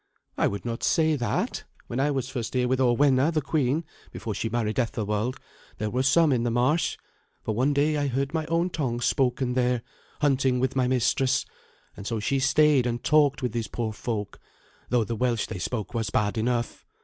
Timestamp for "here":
2.55-2.67